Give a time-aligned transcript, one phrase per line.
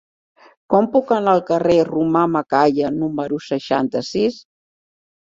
[0.73, 4.41] Com puc anar al carrer de Romà Macaya número seixanta-sis?